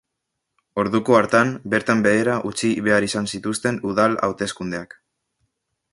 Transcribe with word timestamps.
Orduko 0.83 1.17
hartan, 1.17 1.51
bertan 1.75 2.01
behera 2.07 2.39
utzi 2.53 2.71
behar 2.89 3.07
izan 3.11 3.29
zituzten 3.35 3.81
udal 3.91 4.19
hauteskundeak. 4.29 5.01